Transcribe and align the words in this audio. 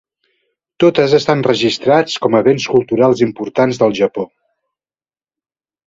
Totes 0.83 1.13
estan 1.17 1.43
registrats 1.49 2.17
com 2.25 2.39
a 2.39 2.43
Béns 2.49 2.67
Culturals 2.73 3.25
Importants 3.29 3.83
del 3.85 3.97
Japó. 4.05 4.29